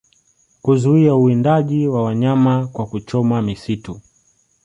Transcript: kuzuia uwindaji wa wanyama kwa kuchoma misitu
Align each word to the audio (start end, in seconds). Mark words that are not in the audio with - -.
kuzuia 0.61 1.15
uwindaji 1.15 1.87
wa 1.87 2.03
wanyama 2.03 2.67
kwa 2.67 2.85
kuchoma 2.85 3.41
misitu 3.41 4.01